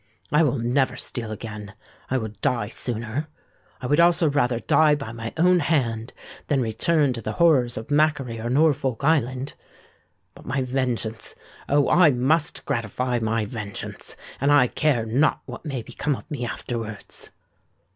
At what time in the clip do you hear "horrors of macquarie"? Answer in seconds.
7.33-8.39